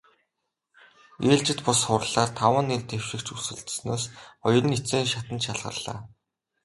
Ээлжит 1.31 1.59
бус 1.67 1.79
хурлаар 1.85 2.29
таван 2.39 2.65
нэр 2.69 2.83
дэвшигч 2.89 3.27
өрсөлдсөнөөс 3.33 4.03
хоёр 4.43 4.63
нь 4.67 4.75
эцсийн 4.77 5.07
шатанд 5.11 5.41
шалгарлаа. 5.45 5.99